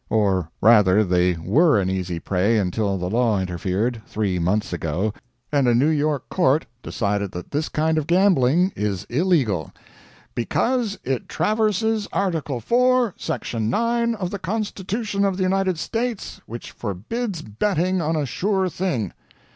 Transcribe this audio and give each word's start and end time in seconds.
Or 0.09 0.49
rather 0.61 1.03
they 1.03 1.33
were 1.33 1.79
an 1.79 1.87
easy 1.87 2.17
prey 2.19 2.57
until 2.57 2.97
the 2.97 3.07
law 3.07 3.39
interfered, 3.39 4.01
three 4.07 4.39
months 4.39 4.73
ago, 4.73 5.13
and 5.51 5.67
a 5.67 5.75
New 5.75 5.89
York 5.89 6.27
court 6.27 6.65
decided 6.81 7.31
that 7.33 7.51
this 7.51 7.69
kind 7.69 7.99
of 7.99 8.07
gambling 8.07 8.73
is 8.75 9.03
illegal, 9.11 9.71
"because 10.33 10.97
it 11.03 11.29
traverses 11.29 12.07
Article 12.11 12.57
IV, 12.57 13.13
Section 13.15 13.69
9, 13.69 14.15
of 14.15 14.31
the 14.31 14.39
Constitution 14.39 15.23
of 15.23 15.37
the 15.37 15.43
United 15.43 15.77
States, 15.77 16.41
which 16.47 16.71
forbids 16.71 17.43
betting 17.43 18.01
on 18.01 18.15
a 18.15 18.25
sure 18.25 18.69
thing." 18.69 19.13